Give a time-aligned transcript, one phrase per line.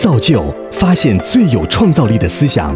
[0.00, 2.74] 造就发现最有创造力的思想。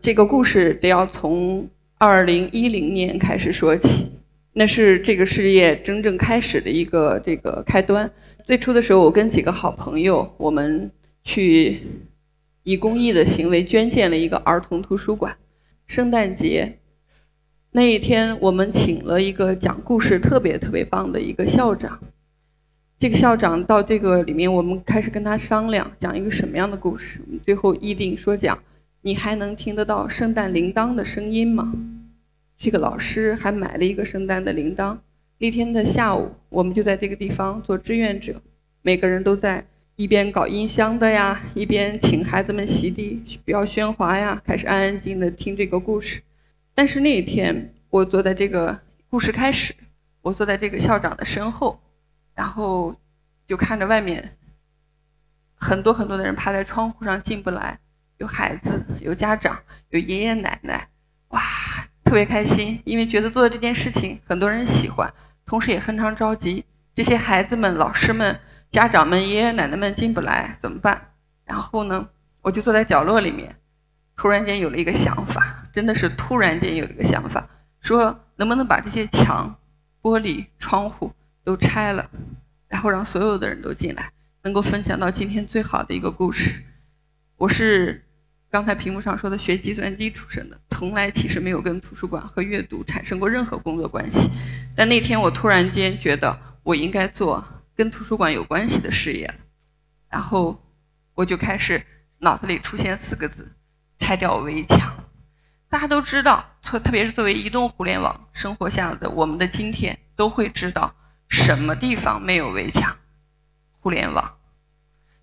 [0.00, 1.68] 这个故事得要从
[1.98, 4.06] 二零一零年开始说起，
[4.52, 8.08] 那是这个事业真正开始的一个这个开端。
[8.46, 10.88] 最初的时候，我跟几个好朋友，我们
[11.24, 11.82] 去
[12.62, 15.36] 以公益的行为捐建了一个儿童图书馆。
[15.88, 16.78] 圣诞节
[17.72, 21.98] 那一天，我们请了一个讲故事特别特别棒的一个校长。
[23.00, 27.18] 这个校长到这个里面，我们开始跟他商量讲一个什么样的故事。
[27.24, 28.62] 我们最后议定说讲。
[29.00, 31.72] 你还能听得到圣诞铃铛的声音吗？
[32.58, 34.98] 这个老师还买了一个圣诞的铃铛。
[35.38, 38.38] 那天的下午，我们就在这个地方做志愿者，
[38.82, 39.64] 每个人都在
[39.96, 46.20] 一边搞音箱的呀，一边请孩子们洗地，不要喧哗呀，开始安安静静的听这个故事。
[46.74, 48.78] 但是那一天，我坐在这个
[49.08, 49.72] 故事开始，
[50.20, 51.80] 我坐在这个校长的身后，
[52.40, 52.96] 然后
[53.46, 54.38] 就看着外面
[55.54, 57.78] 很多很多的人趴在窗户上进不来。
[58.16, 59.58] 有孩子，有家长，
[59.90, 60.88] 有爷爷奶奶，
[61.28, 61.42] 哇，
[62.02, 65.12] 特别开心，因为觉得做的这件事情很多人喜欢，
[65.44, 66.64] 同时也非常着急。
[66.94, 71.12] 这些孩子们、老师们、家长们、爷爷奶奶们进不来怎么办？
[71.44, 72.08] 然后呢，
[72.40, 73.54] 我就坐在角落里面，
[74.16, 77.46] 突然间有了一个想法，真的是突然间有了一个想法，
[77.82, 79.54] 说能不能把这些墙、
[80.00, 81.12] 玻璃、窗户
[81.50, 82.08] 都拆了，
[82.68, 84.12] 然后让所有的人都进来，
[84.44, 86.62] 能够分享到今天最好的一个故事。
[87.36, 88.04] 我是。
[88.52, 94.28] 刚才屏幕上说的学计算机出身的，从来其实没有跟图书馆和阅读产生过任何工作关系。
[94.74, 97.44] 但那天我突然间觉得我应该做
[97.76, 99.34] 跟图书馆有关系的事业了，
[100.08, 100.60] 然后
[101.14, 101.80] 我就开始
[102.18, 103.48] 脑子里出现四个字：
[104.00, 104.92] 拆掉围墙。
[105.68, 110.92] 大家都知道，特特别是作为移动互联网生活下的我们的今天，都会知道
[111.30, 112.98] 什么地方没有围墙？
[113.80, 114.36] 互联网。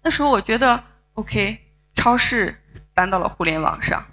[0.02, 0.84] 那时候我觉得
[1.14, 1.60] ，OK，
[1.94, 2.64] 超市。
[2.94, 4.08] 搬到了互联网上，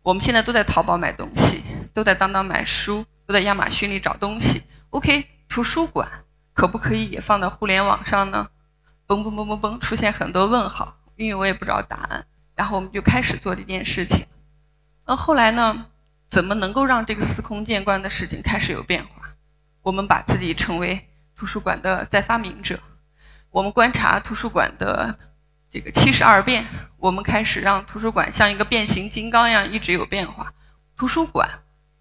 [0.00, 1.60] 我们现在都在淘宝买东西，
[1.92, 4.62] 都在当当买书，都在亚马逊里找东西。
[4.90, 6.08] OK，图书馆
[6.54, 8.48] 可不可以也放到互联网上呢？
[9.08, 12.24] 嘣嘣嘣嘣嘣，出现很多问号，因为我也不知道答案。
[12.54, 14.24] 然后我们就开始做这件事情。
[15.04, 15.86] 那后来呢？
[16.30, 19.34] 怎么能够让这个司空见惯的事情开始有变化？
[19.82, 21.07] 我们把自己称为
[21.38, 22.80] 图书馆的再发明者。
[23.50, 25.18] 我们观察图书馆的。
[25.70, 26.64] 这个七十二变，
[26.96, 30.50] 我们开始让图书馆像一个变形金刚一样一直有变化。
[30.96, 31.46] 图书馆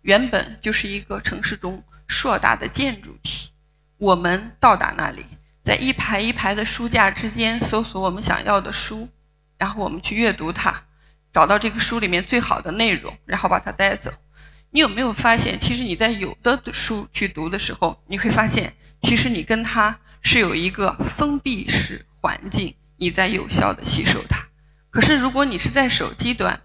[0.04, 3.50] 原本就是一个城市中硕大的建筑体，
[3.98, 5.26] 我们到达那里，
[5.66, 9.10] 在一排一排的书架之间搜索我们想要的书，
[9.58, 10.84] 然后我们去阅读它，
[11.34, 14.10] 找到这个书里面最好的内容，然后把它带走。
[14.70, 22.76] 你有没有发现，其实你在有的书去读的时候，你会发现，其实你跟它是有一个封闭式环境。
[23.00, 24.40] 你在有效的吸收它，
[24.90, 26.60] 可是如果你是在手机端，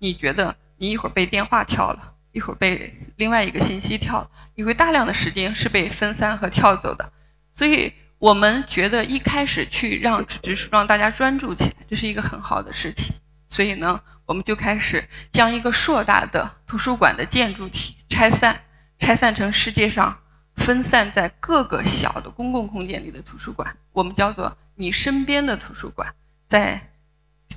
[0.00, 7.12] 你觉得你一会儿被电话跳了，一会儿被另外一个信息跳了，你会大量的时间是被分散和跳走的。
[7.54, 13.14] 所以我们觉得一开始去让纸质书让大家专注起来，这是一个很好的事情。
[13.48, 18.62] 所以呢，我们就开始将一个硕大的图书馆的建筑体拆散，
[18.98, 20.18] 拆散成世界上
[20.68, 24.54] 分散在各个小的公共空间里的图书馆，我们叫做。
[24.74, 26.14] 你身边的图书馆，
[26.46, 26.90] 在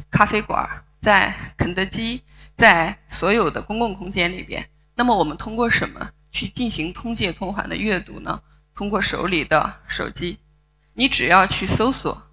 [0.09, 2.21] 咖啡馆，在肯德基，
[2.55, 4.65] 在所有的公共空间里边。
[4.95, 8.41] 那么我们通过什么去进行通借通还的阅读呢？
[8.73, 10.39] 通过手里的手机，
[10.93, 12.23] 你只要去搜索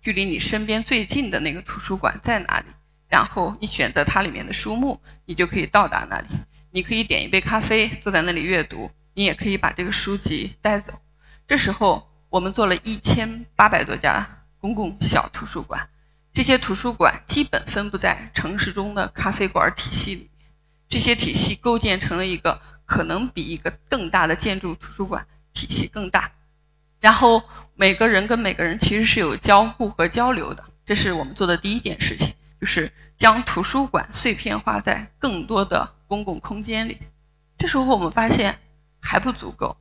[0.00, 2.66] 距离你身边最近的那个图书馆在哪里，
[3.08, 6.28] 然后你选择它里面的书目，你就可以到达那里。
[6.70, 8.88] 你可以点一杯咖啡，坐在那里阅读，
[9.18, 10.92] 你也可以把这个书籍带走。
[11.48, 14.36] 这时候我们做了一千八百多家。
[14.60, 15.88] 公共小图书馆，
[16.32, 20.28] 这些图书馆基本分布在城市中的咖啡馆体系里，
[20.88, 26.32] 这些体系构建成了一个可能比一个更大的建筑图书馆体系更大。
[26.98, 27.40] 然后
[27.76, 36.98] 每个人跟每个人其实是有交互和交流的，这是我们做的第一件事情，就是将图书馆碎片化在更多的公共空间里。
[37.56, 38.58] 这时候我们发现
[39.00, 39.76] 还不足够，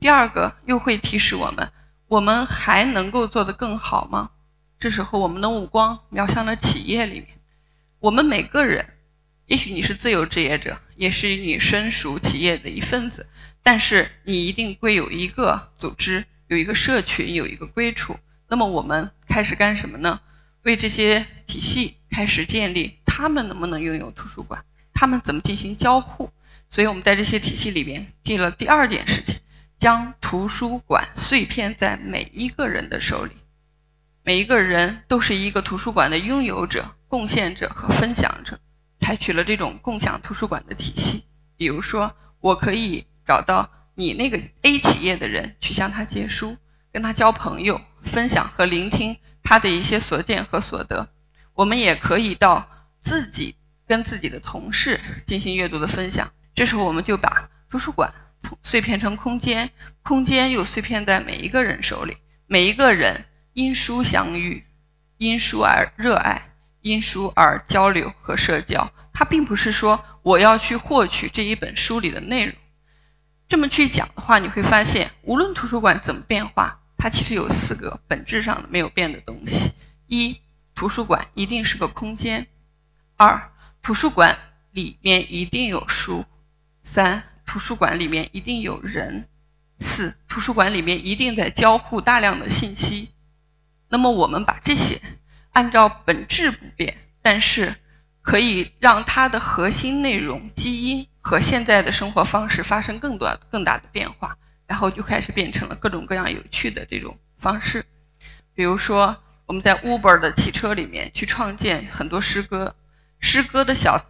[0.00, 1.70] 第二个又会提示我们。
[2.08, 4.30] 我们还能够做得更好吗？
[4.78, 7.28] 这时候，我们的目光瞄向了企业里面。
[7.98, 8.94] 我们每个人，
[9.46, 13.26] 也许你是自由职业者，也是你身属企业的一份子，
[13.62, 18.16] 但是你一定会有一个组织，有一个社群，有一个归处。
[18.48, 20.20] 那么，我们开始干什么呢？
[20.62, 24.64] 为这些体系开始建立，他们能不能拥有图书馆？
[24.94, 26.30] 他们怎么进行交互？
[26.70, 29.36] 所以我们在这些体系里边，进了第二件事情。
[29.80, 33.30] 将图书馆碎片在每一个人的手里，
[34.24, 38.58] 每一个人都是一个图书馆的拥有者、贡献者和分享者，
[38.98, 41.26] 采取了这种共享图书馆的体系。
[41.56, 46.56] 比如说，我可以找到你那个 A 企业的人，去向他借书，
[46.92, 51.08] 跟他交朋友，分享和聆听他的一些所见和所得。
[51.54, 52.68] 我们也可以到
[53.00, 53.54] 自己
[53.86, 56.28] 跟自己的同事进行阅读的分享。
[56.58, 58.12] 这时候，我们就把图书馆
[58.42, 59.70] 从碎片成空间，
[60.02, 62.16] 空间又碎片在每一个人手里，
[62.48, 64.64] 每一个人因书相遇，
[65.18, 66.50] 因书而热爱，
[66.80, 68.92] 因书而交流和社交。
[69.12, 72.52] 它并不是说我要去获取这一本书里的内容。
[73.48, 79.70] 这么去讲的话，你会发现，无论图书馆怎么变化，它其实有四个本质上没有变的东西：
[80.08, 80.36] 一，
[80.74, 82.42] 图书馆一定是个空间；
[83.16, 83.48] 二，
[83.80, 84.36] 图书馆
[84.72, 86.24] 里面一定有书。
[86.90, 89.22] 三，图书馆里面一定有人；
[89.78, 93.10] 四，图书馆里面一定在交互大量的信息。
[93.90, 94.98] 那么，我们把这些
[95.50, 97.76] 按照本质不变，但是
[98.22, 104.34] 可以让它的核心内容、基因和现在的生活方式发生更多、更大的变化，
[104.66, 107.84] 然后就开始变成了各种各样有趣的这种方式。
[108.54, 109.14] 比如说，
[109.44, 112.74] 我们在 Uber 的汽车里面去创建很多诗歌，
[113.20, 114.02] 诗歌的小。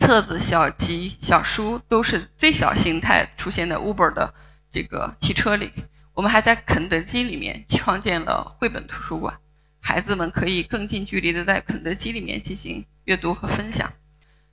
[0.00, 4.34] 册子、小集、小书都是最小形态出现在 Uber 的
[4.72, 5.70] 这个汽车里。
[6.14, 9.38] 我们还在肯德基里面创建了绘本图书馆，
[9.80, 13.90] 孩子们可以更近距离的在肯德基里面进行阅读和分享。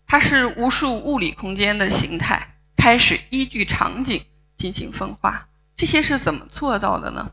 [0.08, 4.24] 它是无数物理空间的形态开始依据场景
[4.56, 5.48] 进行分化。
[5.76, 7.32] 这些是怎么做到的呢？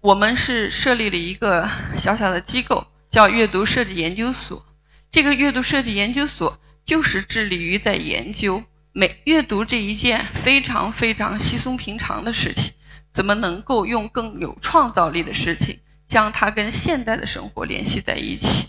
[0.00, 4.64] 我们是设立了一个小小的机构，叫阅读设计研究所。
[5.10, 6.60] 这个阅读设计研究所。
[6.86, 8.62] 就是致力于在研究
[8.92, 12.72] 美阅读这一件非常非常稀松平常的事情，
[13.12, 18.68] 怎么能够用更有创造力的事情将它跟现代的生活联系在一起。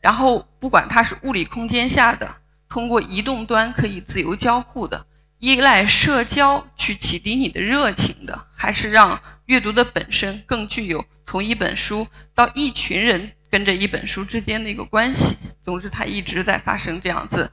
[0.00, 2.36] 然后，不管它是物理空间下的，
[2.68, 5.06] 通过移动端可以自由交互的，
[5.38, 13.32] 依赖社交去启迪你的热情的，还是让阅读的本身更具有从一本书到一群人。
[13.50, 17.50] 跟着一本书之间的一个关系，总之它一直在发生这样子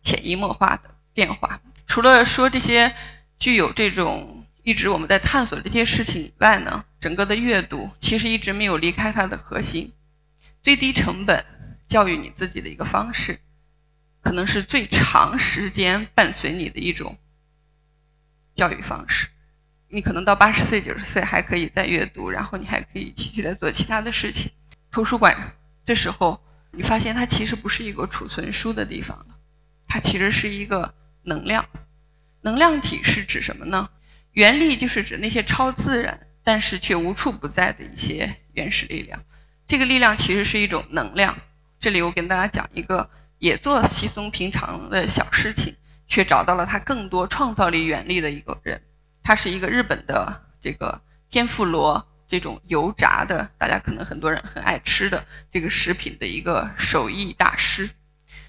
[0.00, 1.60] 潜移默化的变化。
[1.86, 2.94] 除了说这些
[3.38, 9.92] 具有这种一直我们在探索这些事情以外呢，整个的阅读其实一直没有离开它的核心，
[10.62, 11.44] 最低成本
[11.88, 13.40] 教育你自己的一个方式，
[14.20, 17.16] 可能是最长时间伴随你的一种
[18.54, 19.28] 教育方式。
[19.88, 24.52] 你可能到八十岁、九十岁还可以再阅读，然后你还可以继续在做其他的事情。
[24.90, 25.34] 图书馆
[25.86, 26.38] 这时候，
[26.78, 29.36] 你发现它其实不是一个储存书的地方了，
[29.88, 30.94] 它其实是一个
[31.24, 31.66] 能量。
[32.42, 33.90] 能量体是指什么呢？
[34.30, 39.20] 原力就是指那些超自然但是却无处不在的一些原始力量。
[39.66, 41.36] 这个力量其实是一种能量。
[41.80, 43.10] 这里我跟大家讲一个
[43.40, 45.74] 也做稀松平常的小事情，
[46.06, 48.80] 却找到了他更多创造力原力的一个人。
[49.24, 52.06] 他是一个日本的这个天妇罗。
[52.28, 57.88] 这种油炸的，大家可能很多人很爱吃的这个食品的一个手艺大师，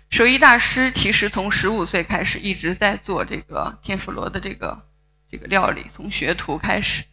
[0.10, 4.86] 手艺大师其实从十五岁开始一直在做这个天妇罗的这个
[5.32, 7.04] 这个料理，从学徒开始。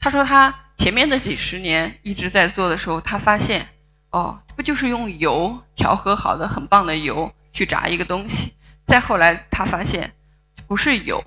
[0.00, 3.66] 他说他前面的几十年一直在做的时候，他发现
[4.10, 8.54] 哦，不就是用油调和好的很棒的油去炸一个东西。
[8.86, 10.12] 再后来他发现
[10.66, 11.22] 不是油，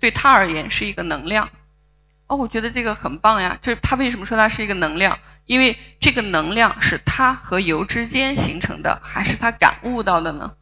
[0.00, 1.48] 对他而言是一个能量。
[2.26, 3.58] 哦，我觉得这个很棒呀！
[3.60, 5.18] 这他为什么说它是一个能量？
[5.46, 10.56] 因为这个能量是他和油之间形成的，还是他感悟到的呢？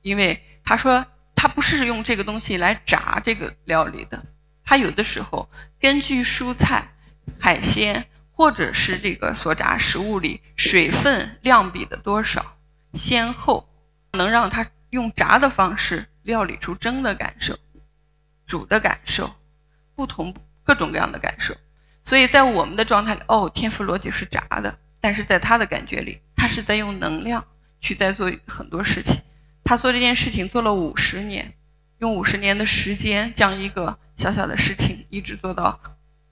[0.00, 4.24] 因为他说他不是用这个东西来炸这个料理的，
[4.64, 6.94] 他有的时候根据蔬菜、
[7.38, 12.56] 海鲜或者是这个所炸食物里水分量比的多少、
[12.94, 13.68] 先后，
[14.12, 17.58] 能让他用炸的方式料理出蒸的感受、
[18.46, 19.34] 煮的感受，
[19.94, 20.34] 不同。
[20.64, 21.54] 各种各样的感受，
[22.04, 27.44] 所以在我们的状态里，哦，天赋逻辑是炸的，但是在他的感觉里，他是在用能量
[27.82, 29.20] 去在做很多事情。
[29.62, 31.52] 他做这件事情做了五十年，
[31.98, 35.78] 用五十年的时间将一个小小的事情一直做到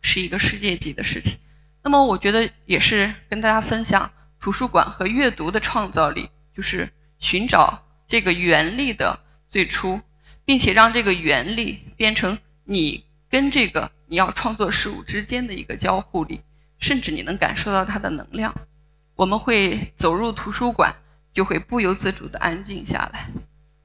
[0.01, 1.37] 是一个世界级的事情。
[1.83, 4.11] 那么，我觉得也是跟大家分享
[4.41, 9.21] 图书馆和阅读的创造力，就是寻找这个原力的
[9.51, 10.01] 最初，
[10.47, 13.93] 并且让这个原力变成你跟这个。
[14.13, 16.43] 你要创作事物之间的一个交互力，
[16.79, 18.55] 甚至你能感受到它的能量。
[19.17, 20.95] 我们会走入图书馆，
[21.33, 23.31] 就会不由自主地安静下来。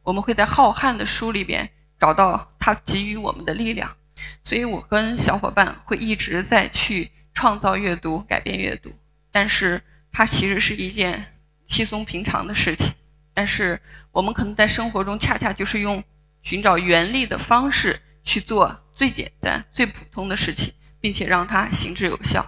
[0.04, 3.96] 我们会在浩瀚的书里边找到它给予我们的力量。
[4.44, 8.92] 所以我跟小伙伴会一直在去创造阅读、改变阅读。
[9.32, 9.82] 但是
[10.12, 12.94] 它其实是一件稀松平常的事情，
[13.34, 13.80] 但是
[14.12, 16.04] 我们可能在生活中恰恰就是用
[16.42, 22.44] 寻找原力的方式去做最简单、最普通的事情，并且让它行之有效。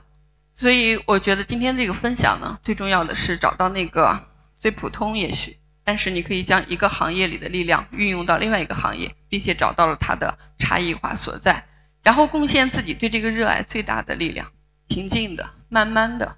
[0.56, 4.20] 所以我觉得今天这个分享呢，最重要的是找到那个
[4.60, 11.64] 最普通，也许，但是你可以将一个行业里的力量运用到另外一个行业，并且找到了它的差异化所在，
[12.02, 14.52] 然后贡献自己对这个热爱最大的力量，
[14.88, 16.36] 平静的、慢慢的，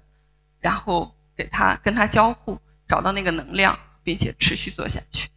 [0.60, 5.30] 然后给他跟他交互，找到那个能量，并且持续做下去。